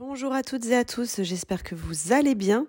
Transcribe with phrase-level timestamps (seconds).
[0.00, 2.66] Bonjour à toutes et à tous, j'espère que vous allez bien.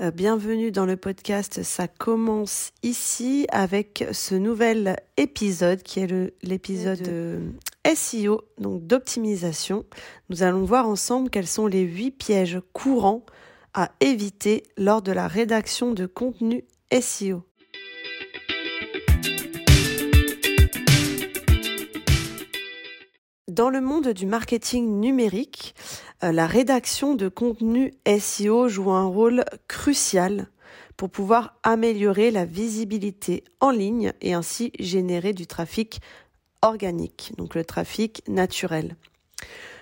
[0.00, 7.06] Euh, bienvenue dans le podcast Ça commence ici avec ce nouvel épisode qui est l'épisode
[7.06, 7.48] euh,
[7.94, 9.84] SEO, donc d'optimisation.
[10.30, 13.24] Nous allons voir ensemble quels sont les huit pièges courants
[13.72, 17.44] à éviter lors de la rédaction de contenu SEO.
[23.48, 25.74] Dans le monde du marketing numérique,
[26.22, 30.46] euh, la rédaction de contenu SEO joue un rôle crucial
[30.96, 36.00] pour pouvoir améliorer la visibilité en ligne et ainsi générer du trafic
[36.62, 38.96] organique, donc le trafic naturel.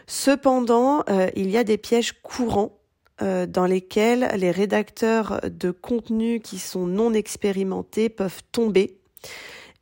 [0.09, 2.81] Cependant, euh, il y a des pièges courants
[3.21, 8.99] euh, dans lesquels les rédacteurs de contenu qui sont non expérimentés peuvent tomber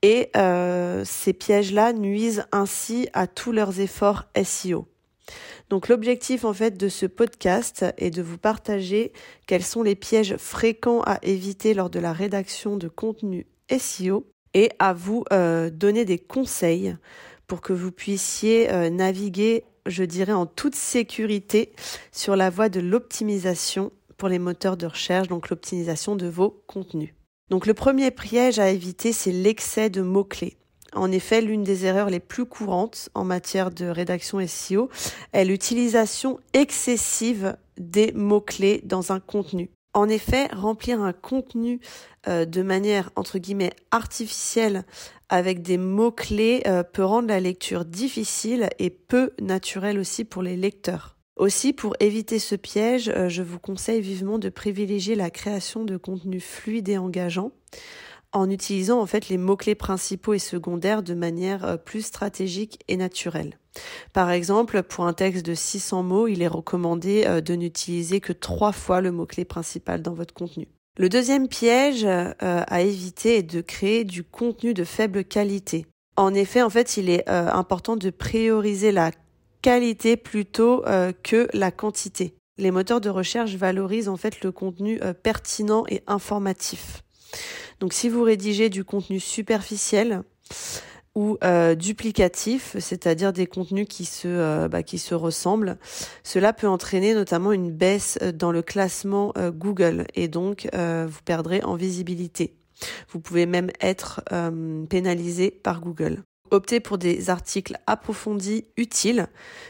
[0.02, 4.86] et euh, ces pièges-là nuisent ainsi à tous leurs efforts SEO.
[5.68, 9.12] Donc l'objectif en fait de ce podcast est de vous partager
[9.46, 14.70] quels sont les pièges fréquents à éviter lors de la rédaction de contenu SEO et
[14.80, 16.96] à vous euh, donner des conseils
[17.46, 21.72] pour que vous puissiez euh, naviguer, je dirais, en toute sécurité
[22.10, 27.14] sur la voie de l'optimisation pour les moteurs de recherche, donc l'optimisation de vos contenus.
[27.50, 30.56] Donc le premier piège à éviter, c'est l'excès de mots-clés.
[30.94, 34.88] En effet, l'une des erreurs les plus courantes en matière de rédaction SEO
[35.32, 39.70] est l'utilisation excessive des mots-clés dans un contenu.
[39.94, 41.80] En effet, remplir un contenu
[42.28, 44.84] euh, de manière entre guillemets artificielle
[45.28, 50.56] avec des mots-clés euh, peut rendre la lecture difficile et peu naturelle aussi pour les
[50.56, 51.16] lecteurs.
[51.40, 55.96] Aussi, pour éviter ce piège, euh, je vous conseille vivement de privilégier la création de
[55.96, 57.52] contenus fluides et engageants
[58.32, 62.98] en utilisant en fait les mots-clés principaux et secondaires de manière euh, plus stratégique et
[62.98, 63.58] naturelle.
[64.12, 68.34] Par exemple, pour un texte de 600 mots, il est recommandé euh, de n'utiliser que
[68.34, 70.68] trois fois le mot-clé principal dans votre contenu.
[70.98, 75.86] Le deuxième piège à éviter est de créer du contenu de faible qualité.
[76.16, 79.10] En effet, en fait, il est important de prioriser la
[79.62, 82.34] qualité plutôt euh, que la quantité.
[82.58, 87.02] Les moteurs de recherche valorisent en fait le contenu euh, pertinent et informatif.
[87.80, 90.22] Donc si vous rédigez du contenu superficiel
[91.14, 95.78] ou euh, duplicatif, c'est-à-dire des contenus qui se, bah, qui se ressemblent,
[96.22, 101.74] cela peut entraîner notamment une baisse dans le classement Google et donc vous perdrez en
[101.74, 102.54] visibilité.
[103.08, 104.22] Vous pouvez même être
[104.88, 106.22] pénalisé par Google.
[106.50, 109.28] Optez pour des articles approfondis, utiles,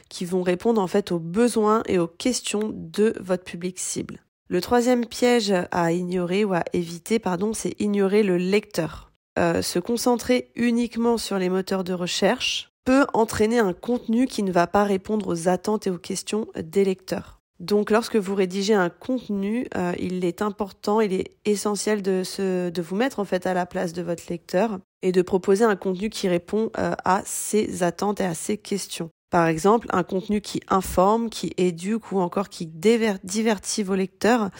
[0.08, 4.20] qui vont répondre en fait aux besoins et aux questions de votre public cible.
[4.48, 9.12] Le troisième piège à ignorer ou à éviter, pardon, c'est ignorer le lecteur.
[9.38, 14.50] Euh, se concentrer uniquement sur les moteurs de recherche peut entraîner un contenu qui ne
[14.50, 17.41] va pas répondre aux attentes et aux questions des lecteurs.
[17.60, 22.82] Donc lorsque vous rédigez un contenu, euh, il est important, il est essentiel de, de
[22.82, 26.10] vous mettre en fait à la place de votre lecteur et de proposer un contenu
[26.10, 29.10] qui répond euh, à ses attentes et à ses questions.
[29.30, 34.50] Par exemple, un contenu qui informe, qui éduque ou encore qui divertit vos lecteurs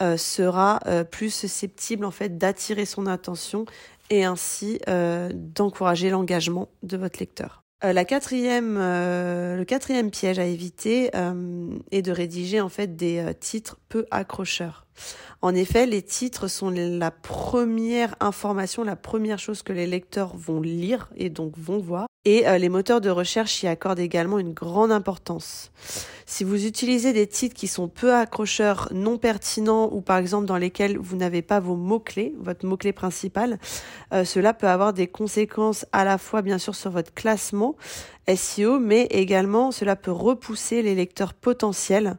[0.00, 0.80] euh, sera
[1.12, 3.66] plus susceptible en fait d'attirer son attention
[4.10, 4.80] et ainsi
[5.32, 7.62] d'encourager l'engagement de votre lecteur.
[7.84, 12.96] Euh, la quatrième, euh, le quatrième piège à éviter euh, est de rédiger en fait
[12.96, 14.85] des titres peu accrocheurs.
[15.42, 20.60] En effet, les titres sont la première information, la première chose que les lecteurs vont
[20.60, 22.06] lire et donc vont voir.
[22.24, 25.70] Et euh, les moteurs de recherche y accordent également une grande importance.
[26.24, 30.56] Si vous utilisez des titres qui sont peu accrocheurs, non pertinents ou par exemple dans
[30.56, 33.60] lesquels vous n'avez pas vos mots-clés, votre mot-clé principal,
[34.12, 37.76] euh, cela peut avoir des conséquences à la fois bien sûr sur votre classement
[38.34, 42.16] SEO, mais également cela peut repousser les lecteurs potentiels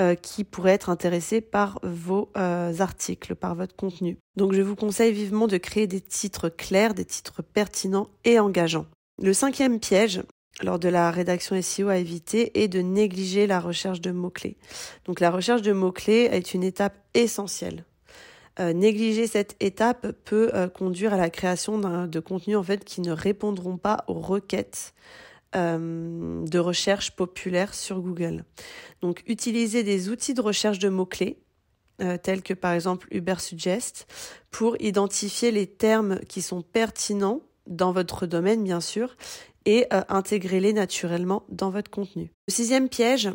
[0.00, 4.18] euh, qui pourraient être intéressés par vos articles, par votre contenu.
[4.36, 8.86] Donc je vous conseille vivement de créer des titres clairs, des titres pertinents et engageants.
[9.22, 10.22] Le cinquième piège
[10.62, 14.56] lors de la rédaction SEO à éviter est de négliger la recherche de mots-clés.
[15.04, 17.84] Donc la recherche de mots-clés est une étape essentielle.
[18.60, 23.00] Euh, négliger cette étape peut euh, conduire à la création de contenus en fait qui
[23.00, 24.94] ne répondront pas aux requêtes
[25.56, 28.44] euh, de recherche populaires sur Google.
[29.00, 31.38] Donc utiliser des outils de recherche de mots-clés
[32.24, 34.08] tels que par exemple Ubersuggest
[34.50, 39.16] pour identifier les termes qui sont pertinents dans votre domaine, bien sûr,
[39.66, 42.30] et euh, intégrez-les naturellement dans votre contenu.
[42.48, 43.30] Le sixième piège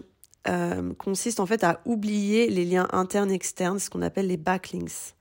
[0.47, 5.15] euh, consiste en fait à oublier les liens internes externes, ce qu'on appelle les backlinks.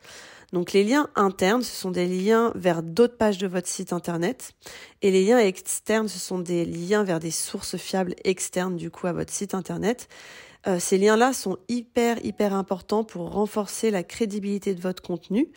[0.52, 4.52] Donc les liens internes, ce sont des liens vers d'autres pages de votre site internet
[5.02, 9.06] et les liens externes, ce sont des liens vers des sources fiables externes du coup
[9.06, 10.08] à votre site internet.
[10.66, 15.48] Euh, ces liens-là sont hyper, hyper importants pour renforcer la crédibilité de votre contenu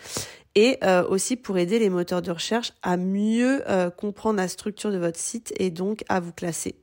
[0.55, 4.91] et euh, aussi pour aider les moteurs de recherche à mieux euh, comprendre la structure
[4.91, 6.75] de votre site et donc à vous classer.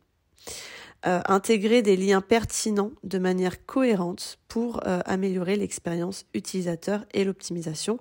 [1.05, 7.99] Intégrer des liens pertinents de manière cohérente pour améliorer l'expérience utilisateur et l'optimisation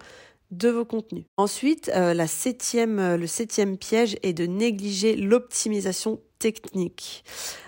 [0.51, 1.25] de vos contenus.
[1.37, 1.91] Ensuite,
[2.27, 7.23] septième, le septième piège est de négliger l'optimisation technique.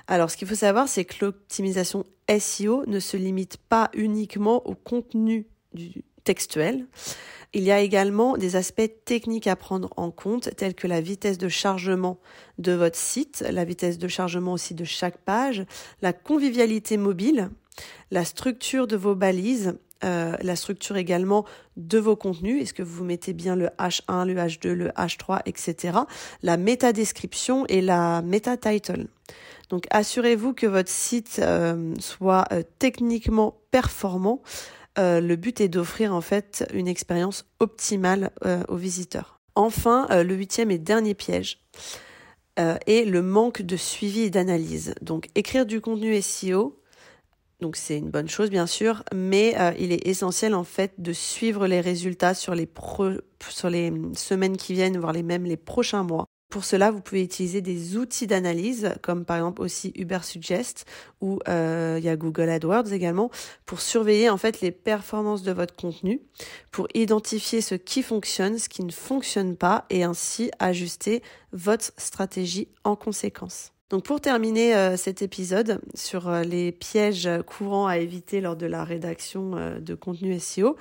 [0.08, 2.06] Alors, ce qu'il faut savoir, c'est que l'optimisation
[2.40, 6.88] SEO ne se limite pas uniquement au contenu du textuel.
[7.54, 11.40] Il y a également des aspects techniques à prendre en compte, tels que la vitesse
[11.40, 12.20] de chargement
[12.60, 15.66] de votre site, la vitesse de chargement aussi de chaque page,
[16.02, 17.50] la convivialité mobile,
[18.12, 19.74] la structure de vos balises,
[20.04, 21.44] euh, la structure également
[21.76, 22.62] de vos contenus.
[22.62, 26.00] Est-ce que vous mettez bien le H1, le H2, le H3, etc.
[26.44, 29.08] La métadescription et la méta title.
[29.70, 34.42] Donc assurez-vous que votre site euh, soit euh, techniquement performant.
[35.00, 38.32] Le but est d'offrir en fait une expérience optimale
[38.68, 39.40] aux visiteurs.
[39.56, 41.62] Enfin, le huitième et dernier piège
[42.58, 44.94] est le manque de suivi et d'analyse.
[45.02, 46.80] Donc écrire du contenu SEO,
[47.60, 51.12] donc c'est une bonne chose bien sûr, mais euh, il est essentiel en fait de
[51.12, 52.70] suivre les résultats sur les,
[53.50, 56.26] sur les semaines qui viennent, voire les même les prochains mois.
[56.50, 60.86] Pour cela, vous pouvez utiliser des outils d'analyse, comme par exemple aussi Ubersuggest
[61.22, 63.30] ou euh, il y a Google AdWords également,
[63.68, 66.22] pour surveiller en fait les performances de votre contenu,
[66.72, 71.22] pour identifier ce qui fonctionne, ce qui ne fonctionne pas, et ainsi ajuster
[71.54, 73.72] votre stratégie en conséquence.
[73.90, 78.68] Donc pour terminer euh, cet épisode sur euh, les pièges courants à éviter lors de
[78.68, 80.78] la rédaction euh, de contenu SEO,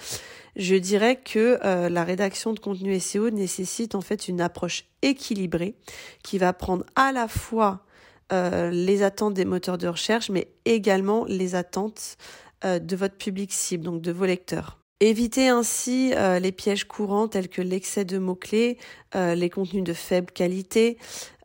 [0.57, 1.59] je dirais que
[1.89, 5.75] la rédaction de contenu SEO nécessite en fait une approche équilibrée
[6.23, 7.85] qui va prendre à la fois
[8.33, 12.17] les attentes des moteurs de recherche mais également les attentes
[12.65, 14.79] de votre public cible, donc de vos lecteurs.
[15.01, 18.79] Évitez ainsi euh, les pièges courants tels que l'excès de mots-clés,
[19.15, 20.99] euh, les contenus de faible qualité,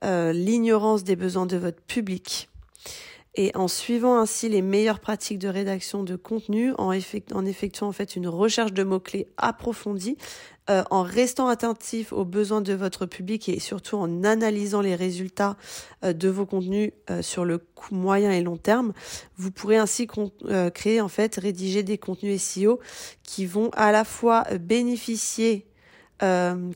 [0.04, 2.50] euh, l'ignorance des besoins de votre public.
[3.36, 6.94] Et en suivant ainsi les meilleures pratiques de rédaction de contenu, en,
[7.34, 10.18] en effectuant en fait une recherche de mots-clés approfondie,
[10.70, 15.58] euh, en restant attentif aux besoins de votre public et surtout en analysant les résultats
[16.06, 17.60] euh, de vos contenus euh, sur le
[17.92, 18.94] moyen et long terme,
[19.36, 20.08] vous pourrez ainsi
[20.74, 22.80] créer en fait rédiger des contenus SEO
[23.24, 25.68] qui vont à la fois bénéficier